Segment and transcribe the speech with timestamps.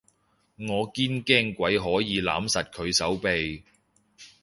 [0.57, 3.61] 我堅驚鬼可以攬實佢手臂